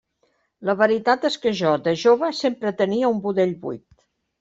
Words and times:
La 0.69 0.75
veritat 0.79 1.29
és 1.29 1.37
que 1.45 1.53
jo, 1.61 1.75
de 1.91 1.95
jove, 2.07 2.33
sempre 2.41 2.77
tenia 2.85 3.17
un 3.17 3.25
budell 3.31 3.59
buit. 3.69 3.91